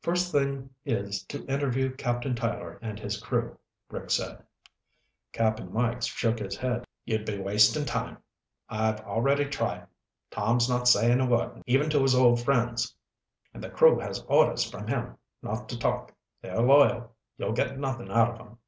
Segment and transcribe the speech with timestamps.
[0.00, 3.58] "First thing is to interview Captain Tyler and his crew,"
[3.90, 4.42] Rick said.
[5.34, 6.86] Cap'n Mike shook his head.
[7.04, 8.16] "You'd be wasting time.
[8.70, 9.86] I've already tried.
[10.30, 12.94] Tom's not saying a word, even to his old friends,
[13.52, 16.14] and the crew has orders from him not to talk.
[16.40, 17.14] They're loyal.
[17.36, 18.58] You'll get nothing out of 'em."